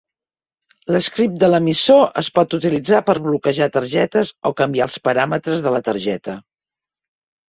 [0.93, 5.83] L'script de l'emissor es pot utilitzar per bloquejar targetes o canviar els paràmetres de la
[5.89, 6.35] targeta.